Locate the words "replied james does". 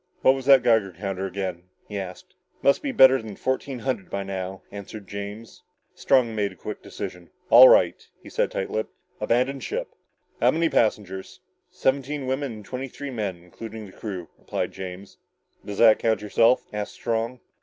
14.39-15.77